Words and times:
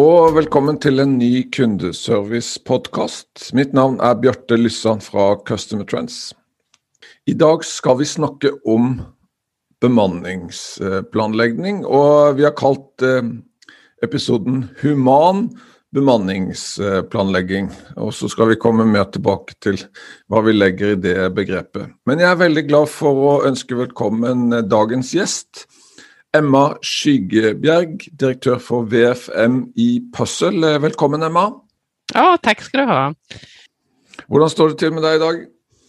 og 0.00 0.38
velkommen 0.38 0.78
til 0.80 1.02
en 1.02 1.18
ny 1.18 1.50
kundeservice-podkast. 1.52 3.50
Mitt 3.52 3.74
navn 3.76 3.98
er 4.00 4.14
Bjarte 4.16 4.56
Lyssan 4.56 5.02
fra 5.04 5.36
Customer 5.44 5.84
Trends. 5.84 6.32
I 7.28 7.34
dag 7.36 7.60
skal 7.66 7.98
vi 7.98 8.04
snakke 8.08 8.54
om 8.64 9.02
bemanningsplanlegging, 9.84 11.84
og 11.84 12.38
vi 12.38 12.44
har 12.46 12.54
kalt 12.56 13.02
eh, 13.04 13.20
episoden 14.02 14.70
'Human 14.80 15.50
bemanningsplanlegging'. 15.92 17.68
Og 17.96 18.14
så 18.16 18.28
skal 18.32 18.48
vi 18.48 18.56
komme 18.56 18.88
mer 18.88 19.04
tilbake 19.12 19.54
til 19.60 19.76
hva 20.28 20.40
vi 20.40 20.52
legger 20.56 20.96
i 20.96 21.00
det 21.04 21.34
begrepet. 21.36 21.92
Men 22.06 22.18
jeg 22.18 22.30
er 22.30 22.40
veldig 22.40 22.68
glad 22.68 22.88
for 22.88 23.12
å 23.12 23.44
ønske 23.44 23.76
velkommen 23.76 24.52
eh, 24.52 24.64
dagens 24.64 25.12
gjest. 25.12 25.66
Emma 26.32 26.78
Skyggebjerg, 26.80 28.06
direktør 28.16 28.56
for 28.56 28.86
VFM 28.88 29.66
i 29.76 30.00
Puzzle. 30.16 30.78
Velkommen, 30.80 31.22
Emma. 31.22 31.50
Ja, 32.14 32.38
tack 32.40 32.62
ska 32.64 32.80
du 32.80 32.88
ha. 32.88 33.02
Hvordan 34.32 34.52
står 34.52 34.72
det 34.72 34.78
til 34.80 34.94
med 34.96 35.04
deg 35.04 35.18
i 35.18 35.20
dag? 35.20 35.42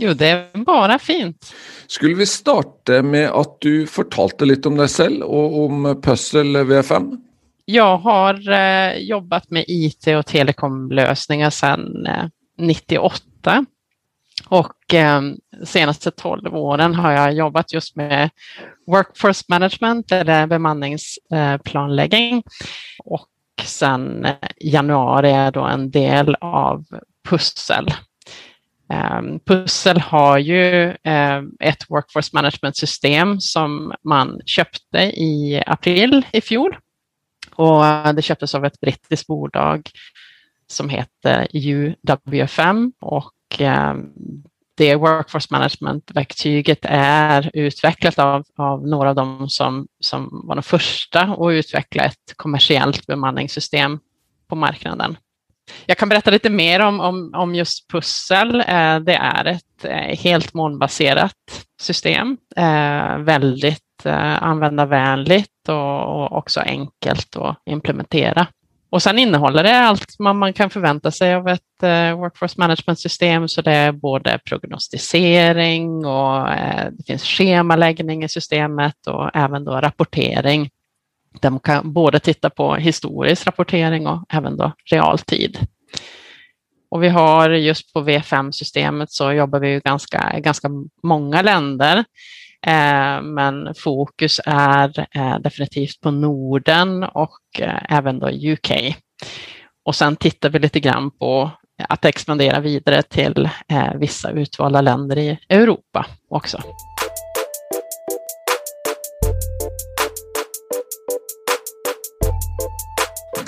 Jo, 0.03 0.13
det 0.13 0.27
är 0.27 0.63
bara 0.65 0.99
fint. 0.99 1.53
Skulle 1.87 2.15
vi 2.15 2.25
starte 2.25 3.01
med 3.01 3.29
at 3.31 3.55
du 3.61 3.87
fortalte 3.87 4.45
litt 4.49 4.67
om 4.67 4.75
deg 4.75 4.91
selv 4.91 5.23
og 5.23 5.55
om 5.63 5.87
Puzzle 6.03 6.65
VFM? 6.67 7.13
Jag 7.65 7.97
har 7.97 8.51
eh, 8.51 8.97
jobbat 8.99 9.49
med 9.49 9.65
IT 9.67 10.07
och 10.07 10.25
telekomlösningar 10.25 11.49
sedan 11.49 12.05
eh, 12.05 12.25
98 12.59 13.65
och 14.47 14.93
eh, 14.93 15.21
senaste 15.63 16.11
12 16.11 16.55
åren 16.55 16.95
har 16.95 17.11
jag 17.11 17.33
jobbat 17.33 17.73
just 17.73 17.95
med 17.95 18.29
workforce 18.87 19.43
management 19.47 20.11
eller 20.11 20.47
bemanningsplanläggning 20.47 22.43
och 23.03 23.27
sedan 23.63 24.25
eh, 24.25 24.35
januari 24.59 25.31
är 25.31 25.43
jag 25.43 25.53
då 25.53 25.63
en 25.63 25.91
del 25.91 26.35
av 26.41 26.85
Pussel. 27.29 27.87
Ehm, 28.89 29.39
pussel 29.39 29.99
har 29.99 30.37
ju 30.37 30.95
ehm, 31.03 31.51
ett 31.59 31.89
workforce 31.89 32.29
management 32.33 32.77
system 32.77 33.39
som 33.39 33.93
man 34.03 34.41
köpte 34.45 34.97
i 34.99 35.63
april 35.65 36.25
i 36.31 36.41
fjol. 36.41 36.77
Och 37.55 37.83
det 38.15 38.21
köptes 38.21 38.55
av 38.55 38.65
ett 38.65 38.79
brittiskt 38.79 39.27
bolag 39.27 39.89
som 40.67 40.89
heter 40.89 41.47
UWFM 41.53 42.91
och 43.01 43.31
Eh, 43.61 43.93
det 44.77 44.95
workforce 44.95 45.47
management-verktyget 45.51 46.79
är 46.83 47.51
utvecklat 47.53 48.19
av, 48.19 48.43
av 48.57 48.87
några 48.87 49.09
av 49.09 49.15
dem 49.15 49.49
som, 49.49 49.87
som 49.99 50.41
var 50.47 50.55
de 50.55 50.63
första 50.63 51.21
att 51.21 51.51
utveckla 51.51 52.03
ett 52.03 52.33
kommersiellt 52.35 53.07
bemanningssystem 53.07 53.99
på 54.47 54.55
marknaden. 54.55 55.17
Jag 55.85 55.97
kan 55.97 56.09
berätta 56.09 56.31
lite 56.31 56.49
mer 56.49 56.79
om, 56.79 56.99
om, 56.99 57.31
om 57.35 57.55
just 57.55 57.91
Pussel. 57.91 58.55
Eh, 58.55 58.99
det 58.99 59.15
är 59.15 59.45
ett 59.45 59.85
eh, 59.85 60.17
helt 60.19 60.53
molnbaserat 60.53 61.65
system, 61.81 62.37
väldigt 63.19 63.79
användarvänligt 64.39 65.69
och 65.69 66.31
också 66.37 66.59
enkelt 66.59 67.35
att 67.35 67.61
implementera. 67.65 68.47
Och 68.93 69.03
sen 69.03 69.19
innehåller 69.19 69.63
det 69.63 69.79
allt 69.79 70.19
man, 70.19 70.37
man 70.37 70.53
kan 70.53 70.69
förvänta 70.69 71.11
sig 71.11 71.35
av 71.35 71.47
ett 71.47 71.83
eh, 71.83 72.17
workforce 72.19 72.55
management-system, 72.57 73.47
så 73.47 73.61
det 73.61 73.71
är 73.71 73.91
både 73.91 74.39
prognostisering 74.45 76.05
och 76.05 76.51
eh, 76.51 76.91
det 76.91 77.03
finns 77.07 77.23
schemaläggning 77.23 78.23
i 78.23 78.29
systemet 78.29 79.07
och 79.07 79.29
även 79.33 79.65
då 79.65 79.71
rapportering 79.71 80.69
De 81.39 81.59
kan 81.59 81.93
både 81.93 82.19
titta 82.19 82.49
på 82.49 82.75
historisk 82.75 83.47
rapportering 83.47 84.07
och 84.07 84.25
även 84.29 84.57
då 84.57 84.71
realtid. 84.91 85.59
Och 86.89 87.03
vi 87.03 87.09
har 87.09 87.49
just 87.49 87.93
på 87.93 88.01
V5-systemet 88.01 89.11
så 89.11 89.31
jobbar 89.31 89.59
vi 89.59 89.69
ju 89.69 89.79
ganska, 89.79 90.39
ganska 90.39 90.69
många 91.03 91.41
länder. 91.41 92.05
Eh, 92.67 93.21
men 93.21 93.73
fokus 93.75 94.39
är 94.45 95.07
eh, 95.15 95.39
definitivt 95.39 96.01
på 96.01 96.11
Norden 96.11 97.03
och 97.03 97.39
eh, 97.59 97.79
även 97.89 98.19
då 98.19 98.29
UK. 98.29 98.71
Och 99.85 99.95
sen 99.95 100.15
tittar 100.15 100.49
vi 100.49 100.59
lite 100.59 100.79
grann 100.79 101.11
på 101.11 101.51
att 101.89 102.05
expandera 102.05 102.59
vidare 102.59 103.01
till 103.01 103.49
vissa 103.95 104.31
utvalda 104.31 104.81
länder 104.81 105.17
i 105.17 105.37
Europa 105.49 106.05
också. 106.29 106.61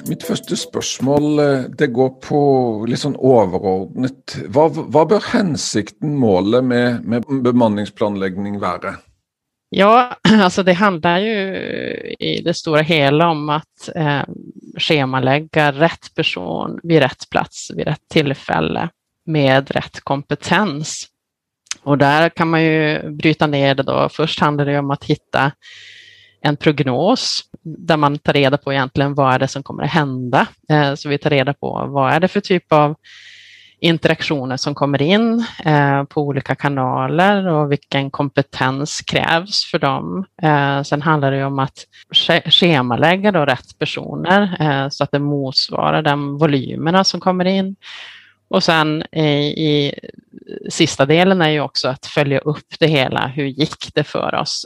Mitt 0.06 0.24
første 0.24 0.58
spørsmål 0.60 1.40
eh, 1.42 1.64
det 1.78 1.88
går 1.96 2.12
på 2.22 2.40
litt 2.90 3.02
sånn 3.02 3.18
overordnet. 3.18 4.38
Hva, 4.54 4.68
hva 4.70 5.06
bør 5.10 5.32
hensikten, 5.32 6.14
målet 6.22 6.66
med, 6.66 7.06
med 7.10 7.26
bemanningsplanlegging 7.46 8.60
være? 8.62 8.96
Ja, 9.74 10.18
alltså 10.46 10.64
det 10.64 10.74
handlar 10.74 11.18
ju 11.18 11.38
i 12.20 12.42
det 12.46 12.54
stora 12.54 12.82
hela 12.82 13.30
om 13.30 13.50
att 13.50 13.90
eh, 13.96 14.22
schemalägga 14.78 15.72
rätt 15.72 16.16
person 16.16 16.80
vid 16.84 17.00
rätt 17.00 17.30
plats 17.30 17.72
vid 17.76 17.88
rätt 17.88 18.08
tillfälle 18.10 18.90
med 19.26 19.72
rätt 19.72 20.00
kompetens. 20.00 21.08
Och 21.84 21.98
där 21.98 22.30
kan 22.30 22.50
man 22.50 22.64
ju 22.64 23.10
bryta 23.10 23.48
ner 23.48 23.76
det 23.76 23.84
då. 23.84 24.10
Först 24.12 24.40
handlar 24.40 24.66
det 24.66 24.80
om 24.80 24.92
att 24.92 25.04
hitta 25.04 25.52
en 26.45 26.57
prognos 26.57 27.44
där 27.63 27.97
man 27.97 28.17
tar 28.17 28.33
reda 28.33 28.57
på 28.57 28.73
egentligen 28.73 29.13
vad 29.13 29.33
är 29.33 29.39
det 29.39 29.47
som 29.47 29.63
kommer 29.63 29.83
att 29.83 29.89
hända. 29.89 30.47
Eh, 30.69 30.94
så 30.94 31.09
vi 31.09 31.17
tar 31.17 31.29
reda 31.29 31.53
på 31.53 31.85
vad 31.88 32.13
är 32.13 32.19
det 32.19 32.28
för 32.28 32.41
typ 32.41 32.73
av 32.73 32.95
interaktioner 33.79 34.57
som 34.57 34.75
kommer 34.75 35.01
in 35.01 35.45
eh, 35.66 36.03
på 36.03 36.22
olika 36.22 36.56
kanaler 36.56 37.47
och 37.47 37.72
vilken 37.72 38.11
kompetens 38.11 39.01
krävs 39.01 39.66
för 39.72 39.79
dem. 39.79 40.25
Eh, 40.41 40.81
sen 40.81 41.01
handlar 41.01 41.31
det 41.31 41.45
om 41.45 41.59
att 41.59 41.85
schemalägga 42.45 43.31
då 43.31 43.45
rätt 43.45 43.79
personer 43.79 44.89
så 44.89 45.03
att 45.03 45.12
det 45.12 45.19
motsvarar 45.19 46.01
de 46.01 46.38
volymerna 46.38 47.03
som 47.03 47.19
kommer 47.19 47.45
in. 47.45 47.75
Och 48.47 48.63
sen 48.63 49.03
i, 49.12 49.27
i 49.67 49.94
sista 50.69 51.06
delen 51.06 51.41
är 51.41 51.50
ju 51.50 51.62
också 51.62 51.88
att 51.88 52.06
följa 52.06 52.39
upp 52.39 52.79
det 52.79 52.88
hela. 52.88 53.27
Hur 53.27 53.45
gick 53.45 53.94
det 53.94 54.03
för 54.03 54.35
oss? 54.35 54.66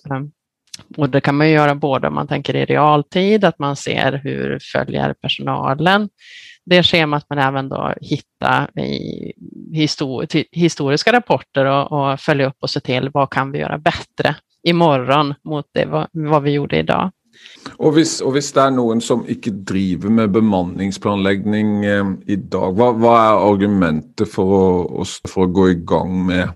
Och 0.97 1.09
det 1.09 1.21
kan 1.21 1.37
man 1.37 1.49
göra 1.49 1.75
både 1.75 2.07
om 2.07 2.13
man 2.13 2.27
tänker 2.27 2.55
i 2.55 2.65
realtid, 2.65 3.43
att 3.43 3.59
man 3.59 3.75
ser 3.75 4.21
hur 4.23 4.59
följer 4.73 5.13
personalen 5.13 6.09
det 6.69 6.83
schemat, 6.83 7.25
men 7.29 7.39
även 7.39 7.69
då 7.69 7.93
hitta 8.01 8.67
i 8.81 9.33
historiska 10.51 11.13
rapporter 11.13 11.65
och, 11.65 11.91
och, 11.91 12.19
följa 12.19 12.47
upp 12.47 12.57
och 12.59 12.69
se 12.69 12.79
till 12.79 13.09
vad 13.13 13.29
kan 13.29 13.51
vi 13.51 13.59
göra 13.59 13.77
bättre 13.77 14.35
imorgon 14.63 15.33
mot 15.43 15.65
det, 15.73 15.85
vad, 15.85 16.07
vad 16.11 16.43
vi 16.43 16.51
gjorde 16.51 16.77
idag. 16.77 17.11
Och 17.77 17.93
hvis, 17.93 18.21
och 18.21 18.33
hvis 18.33 18.53
det 18.53 18.61
är 18.61 18.71
någon 18.71 19.01
som 19.01 19.29
inte 19.29 19.49
driver 19.49 20.09
med 20.09 20.31
bemanningsplanläggning 20.31 21.85
eh, 21.85 22.05
idag, 22.25 22.75
vad, 22.75 22.95
vad 22.95 23.19
är 23.19 23.53
argumentet 23.53 24.31
för 24.31 25.01
att, 25.01 25.07
för 25.07 25.43
att 25.43 25.53
gå 25.53 25.69
igång 25.69 26.25
med, 26.25 26.49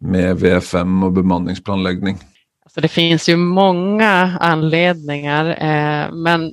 med 0.00 0.36
VFM 0.36 1.02
och 1.02 1.12
bemanningsplanläggning? 1.12 2.18
Så 2.74 2.80
det 2.80 2.88
finns 2.88 3.28
ju 3.28 3.36
många 3.36 4.38
anledningar, 4.40 5.44
eh, 5.46 6.12
men 6.12 6.52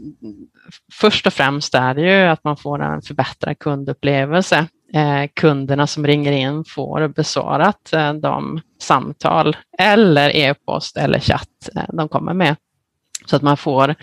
först 0.93 1.27
och 1.27 1.33
främst 1.33 1.75
är 1.75 1.93
det 1.93 2.01
ju 2.01 2.27
att 2.27 2.43
man 2.43 2.57
får 2.57 2.81
en 2.81 3.01
förbättrad 3.01 3.59
kundupplevelse. 3.59 4.67
Eh, 4.93 5.29
kunderna 5.33 5.87
som 5.87 6.07
ringer 6.07 6.31
in 6.31 6.63
får 6.67 7.07
besvarat 7.07 7.93
eh, 7.93 8.13
de 8.13 8.61
samtal 8.81 9.57
eller 9.79 10.35
e-post 10.35 10.97
eller 10.97 11.19
chatt 11.19 11.69
eh, 11.75 11.83
de 11.93 12.09
kommer 12.09 12.33
med. 12.33 12.55
Så 13.25 13.35
att 13.35 13.41
man 13.41 13.57
får 13.57 13.95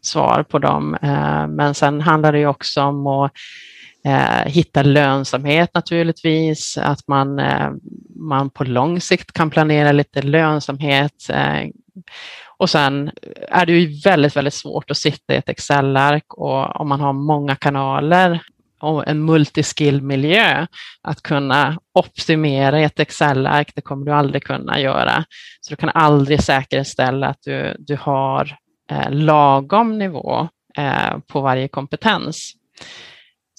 svar 0.00 0.42
på 0.42 0.58
dem. 0.58 0.94
Eh, 0.94 1.46
men 1.46 1.74
sen 1.74 2.00
handlar 2.00 2.32
det 2.32 2.38
ju 2.38 2.46
också 2.46 2.82
om 2.82 3.06
att 3.06 3.32
eh, 4.04 4.52
hitta 4.52 4.82
lönsamhet 4.82 5.70
naturligtvis, 5.74 6.78
att 6.78 7.08
man, 7.08 7.40
man 8.18 8.50
på 8.50 8.64
lång 8.64 9.00
sikt 9.00 9.32
kan 9.32 9.50
planera 9.50 9.92
lite 9.92 10.22
lönsamhet. 10.22 11.30
Eh, 11.30 11.68
och 12.58 12.70
sen 12.70 13.10
är 13.48 13.66
det 13.66 13.72
ju 13.72 14.00
väldigt, 14.04 14.36
väldigt 14.36 14.54
svårt 14.54 14.90
att 14.90 14.96
sitta 14.96 15.34
i 15.34 15.36
ett 15.36 15.48
Excel-ark 15.48 16.34
och 16.34 16.80
om 16.80 16.88
man 16.88 17.00
har 17.00 17.12
många 17.12 17.56
kanaler 17.56 18.42
och 18.80 19.08
en 19.08 19.24
multiskill-miljö. 19.24 20.66
Att 21.02 21.22
kunna 21.22 21.78
optimera 21.94 22.80
i 22.80 22.84
ett 22.84 23.00
Excel-ark, 23.00 23.72
det 23.74 23.80
kommer 23.80 24.06
du 24.06 24.12
aldrig 24.12 24.44
kunna 24.44 24.80
göra. 24.80 25.24
Så 25.60 25.72
du 25.72 25.76
kan 25.76 25.88
aldrig 25.88 26.42
säkerställa 26.42 27.26
att 27.26 27.42
du, 27.42 27.76
du 27.78 27.96
har 28.00 28.56
eh, 28.90 29.10
lagom 29.10 29.98
nivå 29.98 30.48
eh, 30.78 31.18
på 31.26 31.40
varje 31.40 31.68
kompetens. 31.68 32.52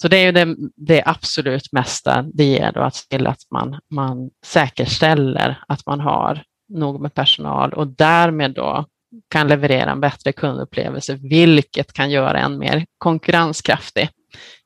Så 0.02 0.08
det 0.08 0.16
är 0.16 0.24
ju 0.24 0.32
det, 0.32 0.56
det 0.76 1.02
absolut 1.06 1.72
mesta 1.72 2.22
det 2.22 2.44
ger 2.44 2.72
då 2.72 2.80
att 2.80 2.94
se 2.94 3.08
till 3.08 3.26
att 3.26 3.40
man, 3.50 3.80
man 3.90 4.30
säkerställer 4.44 5.64
att 5.68 5.86
man 5.86 6.00
har 6.00 6.42
nog 6.68 7.00
med 7.00 7.14
personal 7.14 7.72
och 7.72 7.86
därmed 7.86 8.54
då 8.54 8.84
kan 9.28 9.48
leverera 9.48 9.90
en 9.90 10.00
bättre 10.00 10.32
kundupplevelse, 10.32 11.14
vilket 11.14 11.92
kan 11.92 12.10
göra 12.10 12.38
en 12.38 12.58
mer 12.58 12.86
konkurrenskraftig 12.98 14.10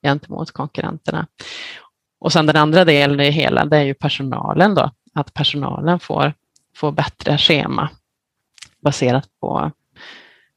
gentemot 0.02 0.50
konkurrenterna. 0.50 1.26
Och 2.20 2.32
sen 2.32 2.46
den 2.46 2.56
andra 2.56 2.84
delen 2.84 3.20
i 3.20 3.30
hela, 3.30 3.64
det 3.64 3.76
är 3.76 3.82
ju 3.82 3.94
personalen 3.94 4.74
då, 4.74 4.90
att 5.14 5.34
personalen 5.34 6.00
får, 6.00 6.34
får 6.76 6.92
bättre 6.92 7.38
schema 7.38 7.90
baserat 8.82 9.28
på, 9.40 9.70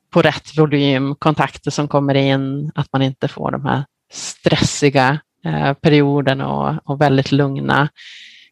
på 0.10 0.22
rätt 0.22 0.58
volym, 0.58 1.16
kontakter 1.16 1.72
som 1.72 1.88
kommer 1.88 2.16
in, 2.16 2.72
att 2.76 2.94
man 2.94 3.02
inte 3.02 3.28
får 3.28 3.52
de 3.52 3.66
här 3.66 3.84
stressiga 4.12 5.20
eh, 5.46 5.74
perioderna 5.74 6.48
och, 6.48 6.92
och 6.92 7.02
väldigt 7.02 7.32
lugna 7.32 7.90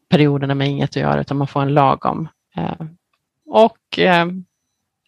perioderna 0.10 0.56
med 0.56 0.68
inget 0.68 0.90
att 0.90 0.96
göra, 0.96 1.22
utan 1.22 1.38
man 1.38 1.48
får 1.48 1.62
en 1.62 1.74
lagom. 1.74 2.28
Eh, 2.58 2.88
och 3.46 4.00
eh, 4.00 4.26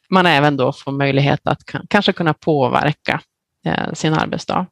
man 0.10 0.26
även 0.26 0.58
då 0.58 0.74
får 0.74 0.92
möjlighet 0.92 1.40
att 1.44 1.62
kanske 1.90 2.14
kunna 2.14 2.34
påverka 2.34 3.22
eh, 3.66 3.94
sin 3.94 4.14
arbetsdag. 4.14 4.66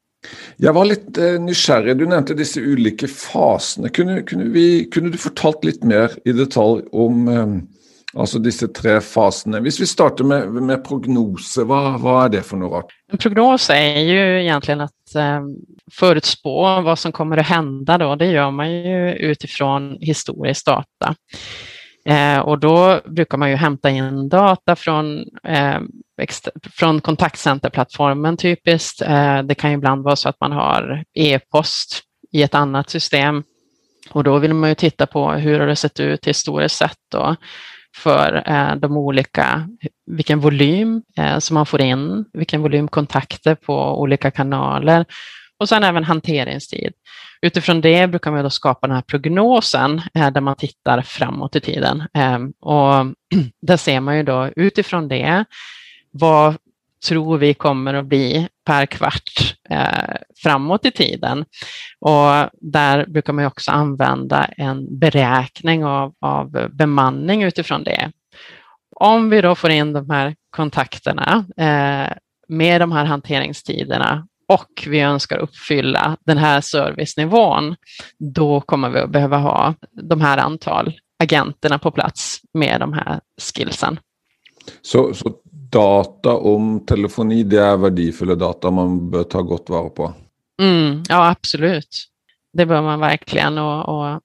Jag 0.57 0.73
var 0.73 0.85
lite 0.85 1.29
eh, 1.29 1.41
nyfiken. 1.41 1.97
Du 1.97 2.05
nämnde 2.05 2.33
dessa 2.33 2.59
olika 2.59 3.07
faserna. 3.07 3.89
Kunde, 3.89 4.21
kunde, 4.21 4.45
vi, 4.45 4.85
kunde 4.85 5.09
du 5.09 5.17
fortalt 5.17 5.63
lite 5.63 5.87
mer 5.87 6.11
i 6.25 6.31
detalj 6.31 6.83
om 6.91 7.27
eh, 7.27 7.47
um, 8.15 8.21
alltså 8.21 8.39
dessa 8.39 8.67
tre 8.67 9.01
faserna? 9.01 9.57
Om 9.57 9.63
vi 9.63 9.71
startar 9.71 10.23
med, 10.23 10.51
med 10.51 10.85
prognoser, 10.85 11.63
vad, 11.63 11.99
vad 11.99 12.25
är 12.25 12.29
det 12.29 12.41
för 12.41 12.57
något? 12.57 12.85
En 13.11 13.17
prognos 13.17 13.69
är 13.69 13.99
ju 13.99 14.41
egentligen 14.41 14.81
att 14.81 15.15
eh, 15.15 15.41
förutspå 15.91 16.81
vad 16.81 16.99
som 16.99 17.11
kommer 17.11 17.37
att 17.37 17.47
hända. 17.47 17.97
Då. 17.97 18.15
Det 18.15 18.25
gör 18.25 18.51
man 18.51 18.71
ju 18.71 19.13
utifrån 19.13 19.97
historisk 19.99 20.65
data. 20.65 21.15
Eh, 22.09 22.39
och 22.39 22.59
då 22.59 23.01
brukar 23.05 23.37
man 23.37 23.49
ju 23.49 23.55
hämta 23.55 23.89
in 23.89 24.29
data 24.29 24.75
från, 24.75 25.25
eh, 25.47 25.79
från 26.71 27.01
kontaktcenterplattformen 27.01 28.37
typiskt. 28.37 29.01
Eh, 29.01 29.43
det 29.43 29.55
kan 29.55 29.69
ju 29.69 29.77
ibland 29.77 30.03
vara 30.03 30.15
så 30.15 30.29
att 30.29 30.39
man 30.39 30.51
har 30.51 31.03
e-post 31.13 32.01
i 32.31 32.43
ett 32.43 32.55
annat 32.55 32.89
system 32.89 33.43
och 34.09 34.23
då 34.23 34.39
vill 34.39 34.53
man 34.53 34.69
ju 34.69 34.75
titta 34.75 35.05
på 35.05 35.31
hur 35.31 35.59
har 35.59 35.67
det 35.67 35.75
sett 35.75 35.99
ut 35.99 36.27
historiskt 36.27 36.75
sett 36.75 36.97
då 37.11 37.35
för 37.95 38.43
eh, 38.45 38.75
de 38.75 38.97
olika, 38.97 39.69
vilken 40.05 40.39
volym 40.39 41.01
eh, 41.17 41.39
som 41.39 41.53
man 41.53 41.65
får 41.65 41.81
in, 41.81 42.25
vilken 42.33 42.61
volym 42.61 42.87
kontakter 42.87 43.55
på 43.55 44.01
olika 44.01 44.31
kanaler 44.31 45.05
och 45.59 45.69
sen 45.69 45.83
även 45.83 46.03
hanteringstid. 46.03 46.93
Utifrån 47.41 47.81
det 47.81 48.07
brukar 48.07 48.31
man 48.31 48.43
då 48.43 48.49
skapa 48.49 48.87
den 48.87 48.95
här 48.95 49.03
prognosen 49.03 50.01
eh, 50.13 50.31
där 50.31 50.41
man 50.41 50.55
tittar 50.55 51.01
framåt 51.01 51.55
i 51.55 51.59
tiden. 51.59 52.03
Ehm, 52.13 52.53
och 52.59 53.05
där 53.61 53.77
ser 53.77 53.99
man 53.99 54.17
ju 54.17 54.23
då 54.23 54.49
utifrån 54.55 55.07
det 55.07 55.45
vad 56.11 56.57
tror 57.05 57.37
vi 57.37 57.53
kommer 57.53 57.93
att 57.93 58.05
bli 58.05 58.47
per 58.65 58.85
kvart 58.85 59.55
eh, 59.69 60.15
framåt 60.43 60.85
i 60.85 60.91
tiden. 60.91 61.45
Och 61.99 62.49
där 62.53 63.05
brukar 63.05 63.33
man 63.33 63.45
också 63.45 63.71
använda 63.71 64.45
en 64.45 64.99
beräkning 64.99 65.85
av, 65.85 66.13
av 66.21 66.69
bemanning 66.69 67.43
utifrån 67.43 67.83
det. 67.83 68.11
Om 68.95 69.29
vi 69.29 69.41
då 69.41 69.55
får 69.55 69.69
in 69.69 69.93
de 69.93 70.09
här 70.09 70.35
kontakterna 70.49 71.45
eh, 71.57 72.13
med 72.47 72.81
de 72.81 72.91
här 72.91 73.05
hanteringstiderna 73.05 74.27
och 74.47 74.87
vi 74.87 74.99
önskar 74.99 75.37
uppfylla 75.37 76.17
den 76.25 76.37
här 76.37 76.61
servicenivån, 76.61 77.75
då 78.35 78.61
kommer 78.61 78.89
vi 78.89 78.99
att 78.99 79.09
behöva 79.09 79.37
ha 79.37 79.73
de 79.91 80.21
här 80.21 80.37
antal 80.37 80.93
agenterna 81.23 81.79
på 81.79 81.91
plats 81.91 82.41
med 82.53 82.79
de 82.79 82.93
här 82.93 83.19
skillsen. 83.41 83.99
Så, 84.81 85.13
så 85.13 85.33
data 85.69 86.33
om 86.33 86.85
telefoni, 86.85 87.43
det 87.43 87.61
är 87.61 87.77
värdefulla 87.77 88.35
data 88.35 88.71
man 88.71 89.11
bör 89.11 89.23
ta 89.23 89.41
gott 89.41 89.69
vara 89.69 89.89
på? 89.89 90.13
Mm, 90.61 91.03
ja, 91.09 91.29
absolut. 91.29 92.05
Det 92.53 92.65
bör 92.65 92.81
man 92.81 92.99
verkligen. 92.99 93.57
Och, 93.57 93.89
och 93.89 94.21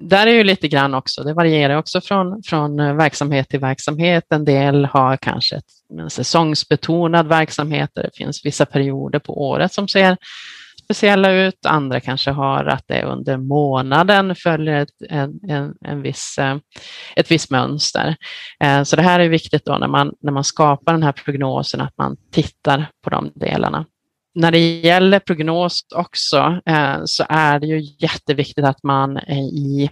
där 0.00 0.26
är 0.26 0.32
ju 0.32 0.44
lite 0.44 0.68
grann 0.68 0.94
också, 0.94 1.22
det 1.22 1.34
varierar 1.34 1.76
också 1.76 2.00
från, 2.00 2.42
från 2.42 2.96
verksamhet 2.96 3.48
till 3.48 3.60
verksamhet. 3.60 4.24
En 4.30 4.44
del 4.44 4.84
har 4.84 5.16
kanske 5.16 5.56
ett, 5.56 5.98
en 5.98 6.10
säsongsbetonad 6.10 7.26
verksamhet 7.26 7.90
där 7.94 8.02
det 8.02 8.10
finns 8.14 8.46
vissa 8.46 8.66
perioder 8.66 9.18
på 9.18 9.42
året 9.42 9.72
som 9.72 9.88
ser 9.88 10.16
speciella 10.94 11.32
ut. 11.32 11.66
Andra 11.66 12.00
kanske 12.00 12.30
har 12.30 12.64
att 12.64 12.84
det 12.86 13.02
under 13.02 13.36
månaden 13.36 14.34
följer 14.34 14.82
ett, 14.82 14.88
en, 15.08 15.40
en, 15.48 15.74
en 15.80 16.02
viss, 16.02 16.38
eh, 16.38 16.56
ett 17.16 17.30
visst 17.30 17.50
mönster. 17.50 18.16
Eh, 18.60 18.82
så 18.82 18.96
det 18.96 19.02
här 19.02 19.20
är 19.20 19.28
viktigt 19.28 19.64
då 19.64 19.78
när 19.78 19.88
man, 19.88 20.12
när 20.20 20.32
man 20.32 20.44
skapar 20.44 20.92
den 20.92 21.02
här 21.02 21.12
prognosen 21.12 21.80
att 21.80 21.98
man 21.98 22.16
tittar 22.30 22.86
på 23.04 23.10
de 23.10 23.32
delarna 23.34 23.84
när 24.34 24.50
det 24.50 24.80
gäller 24.80 25.18
prognos 25.18 25.86
också 25.94 26.60
eh, 26.66 26.96
så 27.04 27.24
är 27.28 27.58
det 27.58 27.66
ju 27.66 27.80
jätteviktigt 27.98 28.64
att 28.64 28.82
man 28.82 29.18
i 29.18 29.90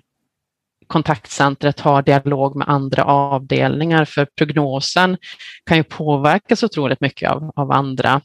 kontaktcentret 0.87 1.81
har 1.81 2.03
dialog 2.03 2.57
med 2.57 2.69
andra 2.69 3.05
avdelningar 3.05 4.05
för 4.05 4.27
prognosen 4.39 5.17
kan 5.67 5.77
ju 5.77 5.85
påverkas 5.85 6.63
otroligt 6.63 7.01
mycket 7.01 7.31
av, 7.31 7.53
av 7.57 7.73
andra 7.73 8.21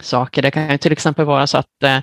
saker. 0.00 0.42
Det 0.42 0.50
kan 0.50 0.70
ju 0.70 0.78
till 0.78 0.92
exempel 0.92 1.24
vara 1.24 1.46
så 1.46 1.58
att 1.58 1.82
eh, 1.82 1.98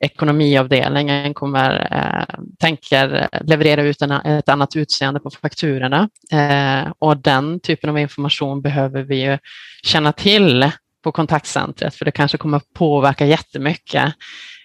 ekonomiavdelningen 0.00 1.34
kommer, 1.34 1.88
eh, 1.90 2.40
tänker 2.58 3.28
leverera 3.40 3.82
ut 3.82 4.02
en, 4.02 4.10
ett 4.10 4.48
annat 4.48 4.76
utseende 4.76 5.20
på 5.20 5.30
fakturorna 5.30 6.08
eh, 6.32 6.92
och 6.98 7.16
den 7.16 7.60
typen 7.60 7.90
av 7.90 7.98
information 7.98 8.62
behöver 8.62 9.02
vi 9.02 9.24
ju 9.24 9.38
känna 9.82 10.12
till 10.12 10.70
på 11.04 11.12
kontaktcentret 11.12 11.94
för 11.94 12.04
det 12.04 12.10
kanske 12.10 12.38
kommer 12.38 12.60
påverka 12.74 13.26
jättemycket 13.26 14.14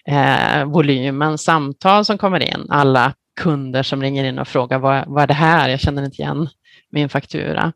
eh, 0.08 0.64
volymen 0.64 1.38
samtal 1.38 2.04
som 2.04 2.18
kommer 2.18 2.40
in, 2.40 2.66
alla 2.70 3.12
kunder 3.40 3.82
som 3.82 4.02
ringer 4.02 4.24
in 4.24 4.38
och 4.38 4.48
frågar 4.48 4.78
vad, 4.78 5.04
vad 5.06 5.22
är 5.22 5.26
det 5.26 5.34
här? 5.34 5.68
Jag 5.68 5.80
känner 5.80 6.04
inte 6.04 6.22
igen 6.22 6.48
min 6.90 7.08
faktura. 7.08 7.72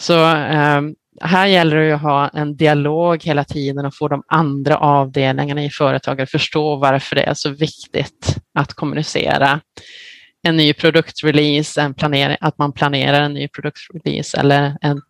Så 0.00 0.34
eh, 0.34 0.80
här 1.20 1.46
gäller 1.46 1.76
det 1.76 1.92
att 1.92 2.02
ha 2.02 2.28
en 2.28 2.56
dialog 2.56 3.24
hela 3.24 3.44
tiden 3.44 3.86
och 3.86 3.96
få 3.96 4.08
de 4.08 4.22
andra 4.26 4.76
avdelningarna 4.76 5.64
i 5.64 5.70
företaget 5.70 6.22
att 6.22 6.30
förstå 6.30 6.76
varför 6.76 7.16
det 7.16 7.22
är 7.22 7.34
så 7.34 7.50
viktigt 7.50 8.36
att 8.54 8.74
kommunicera 8.74 9.60
en 10.42 10.56
ny 10.56 10.72
produktrelease, 10.72 11.80
en 11.80 11.94
planering, 11.94 12.36
att 12.40 12.58
man 12.58 12.72
planerar 12.72 13.20
en 13.20 13.34
ny 13.34 13.48
produktrelease 13.48 14.38
eller 14.38 14.76
en 14.80 15.00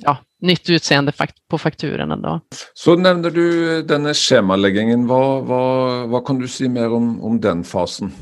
ja, 0.00 0.18
nytt 0.40 0.70
utseende 0.70 1.12
på 1.50 1.58
fakturan 1.58 2.22
Då. 2.22 2.40
Så 2.74 2.96
nämnde 2.96 3.30
du 3.30 3.82
denna 3.82 4.14
schemaläggningen. 4.14 5.06
Vad, 5.06 5.44
vad, 5.44 6.08
vad 6.08 6.26
kan 6.26 6.38
du 6.38 6.48
säga 6.48 6.70
mer 6.70 6.92
om, 6.92 7.22
om 7.22 7.40
den 7.40 7.64
fasen? 7.64 8.12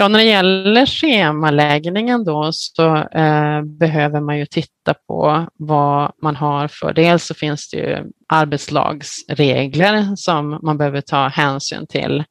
Ja, 0.00 0.08
när 0.08 0.18
det 0.18 0.24
gäller 0.24 0.86
schemaläggningen 0.86 2.24
då 2.24 2.50
så 2.52 2.96
eh, 2.96 3.62
behöver 3.62 4.20
man 4.20 4.38
ju 4.38 4.46
titta 4.46 4.94
på 5.06 5.46
vad 5.56 6.12
man 6.22 6.36
har 6.36 6.68
för. 6.68 6.92
Dels 6.92 7.26
så 7.26 7.34
finns 7.34 7.70
det 7.70 7.76
ju 7.76 8.04
arbetslagsregler 8.28 10.16
som 10.16 10.58
man 10.62 10.78
behöver 10.78 11.00
ta 11.00 11.28
hänsyn 11.28 11.86
till. 11.86 12.24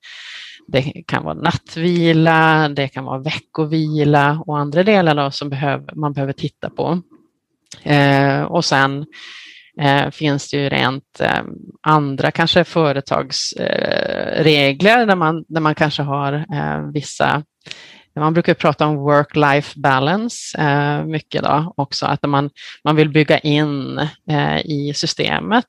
Det 0.68 1.04
kan 1.08 1.24
vara 1.24 1.34
nattvila, 1.34 2.70
det 2.70 2.88
kan 2.88 3.06
vara 3.06 3.20
veckovila 3.20 4.44
och 4.46 4.60
andra 4.60 4.84
delar 4.84 5.16
då 5.16 5.32
som 5.32 5.50
behöver, 5.50 5.96
man 5.96 6.14
behöver 6.14 6.34
titta 6.34 6.70
på. 6.70 7.02
Eh, 7.84 8.42
och 8.42 8.66
sen 8.66 9.06
eh, 9.82 10.10
finns 10.10 10.52
det 10.52 10.58
ju 10.58 10.70
rent 10.70 11.20
eh, 11.20 11.44
andra 11.82 12.32
kanske 12.32 12.64
företagsregler 12.64 15.00
eh, 15.00 15.06
där, 15.06 15.16
man, 15.16 15.46
där 15.48 15.62
man 15.62 15.76
kanske 15.76 16.04
har 16.04 16.34
eh, 16.34 16.92
vissa 16.94 17.44
man 18.16 18.34
brukar 18.34 18.54
prata 18.54 18.88
om 18.88 18.98
work-life 18.98 19.80
balance 19.80 20.58
eh, 20.58 21.06
mycket 21.06 21.44
då 21.44 21.74
också, 21.78 22.06
att 22.06 22.24
man, 22.24 22.50
man 22.84 22.96
vill 22.96 23.10
bygga 23.10 23.40
in 23.40 23.98
eh, 24.30 24.60
i 24.66 24.94
systemet 24.96 25.66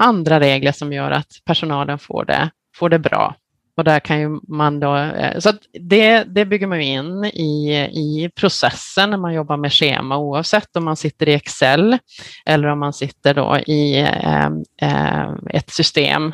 andra 0.00 0.40
regler 0.40 0.72
som 0.72 0.92
gör 0.92 1.10
att 1.10 1.32
personalen 1.44 1.98
får 1.98 2.24
det, 2.24 2.50
får 2.76 2.88
det 2.88 2.98
bra. 2.98 3.34
Och 3.76 3.84
där 3.84 4.00
kan 4.00 4.20
ju 4.20 4.40
man 4.48 4.80
då, 4.80 4.96
eh, 4.96 5.38
så 5.38 5.52
det, 5.80 6.24
det 6.24 6.44
bygger 6.44 6.66
man 6.66 6.80
in 6.80 7.24
i, 7.24 7.72
i 7.92 8.30
processen 8.34 9.10
när 9.10 9.16
man 9.16 9.34
jobbar 9.34 9.56
med 9.56 9.72
schema 9.72 10.18
oavsett 10.18 10.76
om 10.76 10.84
man 10.84 10.96
sitter 10.96 11.28
i 11.28 11.34
Excel 11.34 11.98
eller 12.46 12.68
om 12.68 12.78
man 12.78 12.92
sitter 12.92 13.34
då 13.34 13.58
i 13.58 14.00
eh, 14.00 14.50
eh, 14.82 15.30
ett 15.50 15.70
system. 15.70 16.32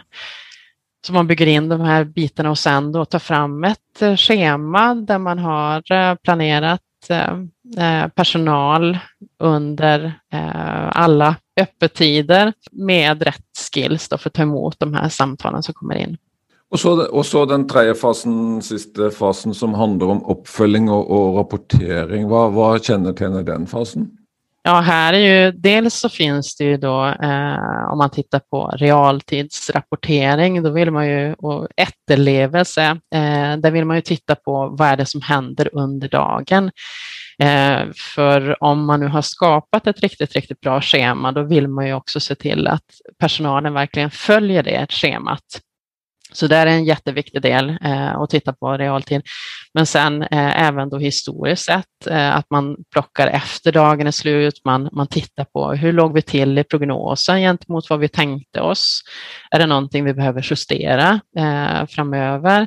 Så 1.06 1.12
man 1.12 1.26
bygger 1.26 1.46
in 1.46 1.68
de 1.68 1.80
här 1.80 2.04
bitarna 2.04 2.50
och 2.50 2.58
sen 2.58 2.92
då 2.92 3.04
tar 3.04 3.18
fram 3.18 3.64
ett 3.64 4.02
eh, 4.02 4.16
schema 4.16 4.94
där 4.94 5.18
man 5.18 5.38
har 5.38 5.92
eh, 5.92 6.14
planerat 6.14 6.80
eh, 7.08 8.08
personal 8.08 8.98
under 9.38 10.12
alla 10.92 11.36
öppettider 11.60 12.52
med 12.72 13.22
rätt 13.22 13.58
skills 13.72 14.08
då 14.08 14.18
för 14.18 14.30
att 14.30 14.34
ta 14.34 14.42
emot 14.42 14.78
de 14.78 14.94
här 14.94 15.08
samtalen 15.08 15.62
som 15.62 15.74
kommer 15.74 15.94
in. 15.94 16.16
Och 16.70 16.80
så, 16.80 17.06
och 17.06 17.26
så 17.26 17.44
den 17.44 17.68
tredje 17.68 17.94
fasen, 17.94 18.62
sista 18.62 19.10
fasen 19.10 19.54
som 19.54 19.74
handlar 19.74 20.06
om 20.06 20.24
uppföljning 20.24 20.90
och, 20.90 21.10
och 21.10 21.36
rapportering. 21.36 22.28
Vad, 22.28 22.52
vad 22.52 22.84
kännetecknar 22.84 23.42
den 23.42 23.66
fasen? 23.66 24.10
Ja, 24.66 24.80
här 24.80 25.12
är 25.12 25.18
ju 25.18 25.52
dels 25.52 25.94
så 25.94 26.08
finns 26.08 26.56
det 26.56 26.64
ju 26.64 26.76
då 26.76 27.06
eh, 27.06 27.90
om 27.90 27.98
man 27.98 28.10
tittar 28.10 28.38
på 28.38 28.68
realtidsrapportering, 28.76 30.62
då 30.62 30.70
vill 30.70 30.90
man 30.90 31.08
ju 31.08 31.34
och 31.34 31.68
efterlevelse, 31.76 32.82
eh, 33.14 33.56
där 33.56 33.70
vill 33.70 33.84
man 33.84 33.96
ju 33.96 34.02
titta 34.02 34.34
på 34.34 34.68
vad 34.78 34.88
är 34.88 34.96
det 34.96 35.06
som 35.06 35.22
händer 35.22 35.68
under 35.72 36.08
dagen. 36.08 36.70
Eh, 37.38 37.80
för 38.14 38.62
om 38.62 38.84
man 38.84 39.00
nu 39.00 39.06
har 39.06 39.22
skapat 39.22 39.86
ett 39.86 40.00
riktigt, 40.00 40.32
riktigt 40.32 40.60
bra 40.60 40.80
schema, 40.80 41.32
då 41.32 41.42
vill 41.42 41.68
man 41.68 41.86
ju 41.86 41.94
också 41.94 42.20
se 42.20 42.34
till 42.34 42.66
att 42.66 42.84
personalen 43.18 43.74
verkligen 43.74 44.10
följer 44.10 44.62
det 44.62 44.86
schemat. 44.90 45.60
Så 46.36 46.46
det 46.46 46.56
är 46.56 46.66
en 46.66 46.84
jätteviktig 46.84 47.42
del 47.42 47.78
eh, 47.84 48.16
att 48.16 48.30
titta 48.30 48.52
på 48.52 48.72
realtid. 48.72 49.22
Men 49.74 49.86
sen 49.86 50.22
eh, 50.22 50.62
även 50.62 50.88
då 50.88 50.98
historiskt 50.98 51.64
sett 51.64 52.06
eh, 52.06 52.36
att 52.36 52.50
man 52.50 52.76
plockar 52.92 53.26
efter 53.26 53.72
dagen 53.72 54.06
är 54.06 54.10
slut, 54.10 54.60
man, 54.64 54.88
man 54.92 55.06
tittar 55.06 55.44
på 55.44 55.72
hur 55.72 55.92
låg 55.92 56.14
vi 56.14 56.22
till 56.22 56.58
i 56.58 56.64
prognosen 56.64 57.40
gentemot 57.40 57.90
vad 57.90 57.98
vi 57.98 58.08
tänkte 58.08 58.60
oss. 58.60 59.02
Är 59.50 59.58
det 59.58 59.66
någonting 59.66 60.04
vi 60.04 60.14
behöver 60.14 60.46
justera 60.50 61.20
eh, 61.38 61.86
framöver? 61.86 62.66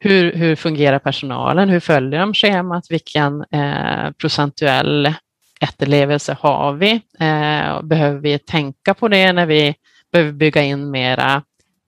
Hur, 0.00 0.32
hur 0.32 0.56
fungerar 0.56 0.98
personalen? 0.98 1.68
Hur 1.68 1.80
följer 1.80 2.20
de 2.20 2.34
schemat? 2.34 2.84
Vilken 2.90 3.44
eh, 3.52 4.10
procentuell 4.18 5.14
efterlevelse 5.60 6.36
har 6.40 6.72
vi? 6.72 6.90
Eh, 7.20 7.82
behöver 7.82 8.20
vi 8.20 8.38
tänka 8.38 8.94
på 8.94 9.08
det 9.08 9.32
när 9.32 9.46
vi 9.46 9.74
behöver 10.12 10.32
bygga 10.32 10.62
in 10.62 10.90
mera 10.90 11.42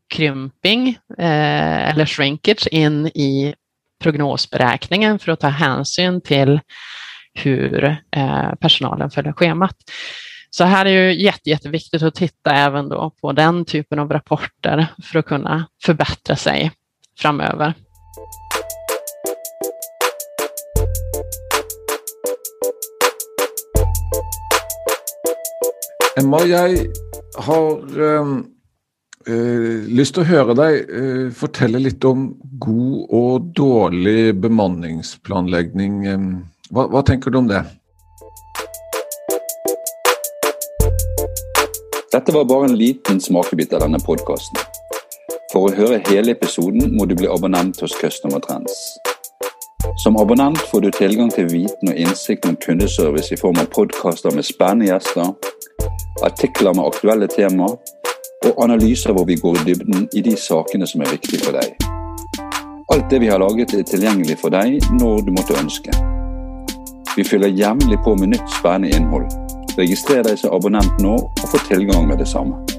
krymping 0.08 0.88
eh, 1.18 1.90
eller 1.90 2.06
shrinkage 2.06 2.66
in 2.70 3.06
i 3.06 3.54
prognosberäkningen 4.02 5.18
för 5.18 5.32
att 5.32 5.40
ta 5.40 5.48
hänsyn 5.48 6.20
till 6.20 6.60
hur 7.34 7.84
eh, 8.16 8.54
personalen 8.60 9.10
följer 9.10 9.32
schemat. 9.32 9.76
Så 10.50 10.64
här 10.64 10.86
är 10.86 10.90
ju 10.90 11.22
jätte, 11.22 11.50
jätteviktigt 11.50 12.02
att 12.02 12.14
titta 12.14 12.50
även 12.50 12.88
då 12.88 13.10
på 13.20 13.32
den 13.32 13.64
typen 13.64 13.98
av 13.98 14.12
rapporter 14.12 14.86
för 15.02 15.18
att 15.18 15.26
kunna 15.26 15.66
förbättra 15.84 16.36
sig 16.36 16.72
framöver. 17.18 17.74
Emma, 26.18 26.40
jag 26.40 26.86
har 27.36 28.00
um 28.00 28.55
Eh, 29.26 29.82
lyst 29.90 30.14
til 30.14 30.22
å 30.22 30.28
høre 30.28 30.54
deg 30.54 30.76
eh, 30.86 31.22
fortelle 31.34 31.80
litt 31.82 32.04
om 32.06 32.28
god 32.62 33.14
og 33.18 33.48
dårlig 33.58 34.36
bemanningsplanlegging. 34.38 35.96
Hva, 36.04 36.12
ehm, 36.14 36.92
hva, 36.92 37.02
tenker 37.02 37.34
du 37.34 37.40
om 37.40 37.48
det? 37.50 37.64
Dette 42.14 42.36
var 42.36 42.46
bare 42.46 42.68
en 42.68 42.78
liten 42.78 43.18
smakebit 43.18 43.74
av 43.74 43.82
denne 43.82 43.98
podkasten. 44.06 44.62
For 45.50 45.66
å 45.66 45.74
høre 45.74 45.98
hele 46.06 46.36
episoden 46.36 46.94
må 46.94 47.08
du 47.10 47.16
bli 47.18 47.26
abonnent 47.26 47.82
hos 47.82 47.98
Customer 47.98 48.38
Trends. 48.46 48.78
Som 50.04 50.20
abonnent 50.22 50.62
får 50.70 50.86
du 50.86 50.90
tilgang 50.94 51.34
til 51.34 51.50
viten 51.50 51.90
og 51.90 51.98
innsikt 51.98 52.46
om 52.46 52.54
kundeservice 52.62 53.34
i 53.34 53.42
form 53.42 53.58
av 53.58 53.72
podkaster 53.74 54.30
med 54.30 54.46
spennende 54.46 54.92
gjester, 54.92 55.34
artikler 56.22 56.78
med 56.78 56.86
aktuelle 56.86 57.26
temaer 57.26 57.74
og 58.46 58.64
analyser 58.64 59.12
hvor 59.12 59.26
vi 59.28 59.36
går 59.40 59.60
i 59.60 59.64
dybden 59.66 60.08
i 60.14 60.22
de 60.22 60.36
sakene 60.36 60.86
som 60.86 61.02
er 61.02 61.12
viktige 61.16 61.42
for 61.44 61.56
deg. 61.56 61.74
Alt 62.94 63.10
det 63.10 63.20
vi 63.20 63.30
har 63.32 63.42
laget 63.42 63.74
er 63.74 63.82
tilgjengelig 63.82 64.38
for 64.40 64.54
deg 64.54 64.78
når 65.00 65.26
du 65.26 65.32
måtte 65.34 65.58
ønske. 65.58 65.90
Vi 67.16 67.24
fyller 67.24 67.48
jevnlig 67.48 67.98
på 68.04 68.14
med 68.14 68.34
nytt 68.36 68.56
spennende 68.58 68.96
innhold. 68.96 69.28
Registrer 69.78 70.22
deg 70.22 70.38
som 70.38 70.54
abonnent 70.56 71.00
nå 71.02 71.16
og 71.16 71.46
få 71.50 71.60
tilgang 71.68 72.06
med 72.08 72.22
det 72.22 72.28
samme. 72.28 72.75